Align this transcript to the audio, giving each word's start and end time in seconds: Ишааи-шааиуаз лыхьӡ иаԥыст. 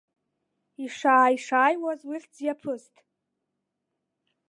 Ишааи-шааиуаз 0.83 2.01
лыхьӡ 2.09 2.35
иаԥыст. 2.45 2.95